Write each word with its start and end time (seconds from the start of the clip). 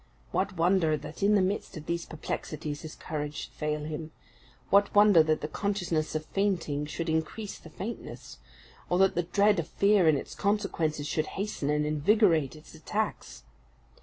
What 0.31 0.57
wonder 0.57 0.97
that 0.97 1.21
in 1.21 1.35
the 1.35 1.43
midst 1.43 1.77
of 1.77 1.85
these 1.85 2.07
perplexities 2.07 2.81
his 2.81 2.95
courage 2.95 3.35
should 3.35 3.53
fail 3.53 3.81
him! 3.83 4.09
What 4.71 4.95
wonder 4.95 5.21
that 5.21 5.41
the 5.41 5.47
consciousness 5.47 6.15
of 6.15 6.25
fainting 6.25 6.87
should 6.87 7.07
increase 7.07 7.59
the 7.59 7.69
faintness! 7.69 8.39
or 8.89 8.97
that 8.97 9.13
the 9.13 9.21
dread 9.21 9.59
of 9.59 9.67
fear 9.67 10.07
and 10.07 10.17
its 10.17 10.33
consequences 10.33 11.05
should 11.05 11.27
hasten 11.37 11.69
and 11.69 11.85
invigorate 11.85 12.55
its 12.55 12.73
attacks! 12.73 13.43